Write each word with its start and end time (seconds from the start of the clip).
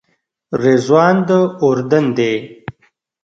رضوان 0.61 1.15
د 1.27 1.29
اردن 1.67 2.05
دی. 2.17 2.33